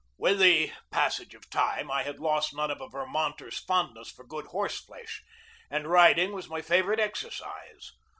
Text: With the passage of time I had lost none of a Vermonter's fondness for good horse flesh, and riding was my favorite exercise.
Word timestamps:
With 0.17 0.39
the 0.39 0.71
passage 0.89 1.35
of 1.35 1.47
time 1.51 1.91
I 1.91 2.01
had 2.01 2.19
lost 2.19 2.55
none 2.55 2.71
of 2.71 2.81
a 2.81 2.89
Vermonter's 2.89 3.59
fondness 3.59 4.09
for 4.09 4.23
good 4.25 4.47
horse 4.47 4.79
flesh, 4.79 5.21
and 5.69 5.85
riding 5.87 6.33
was 6.33 6.49
my 6.49 6.63
favorite 6.63 6.99
exercise. 6.99 7.91